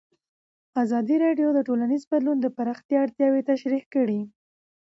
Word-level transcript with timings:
ازادي 0.83 1.15
راډیو 1.25 1.47
د 1.53 1.59
ټولنیز 1.67 2.03
بدلون 2.11 2.37
د 2.41 2.47
پراختیا 2.57 2.97
اړتیاوې 3.05 3.41
تشریح 3.51 3.83
کړي. 3.93 4.21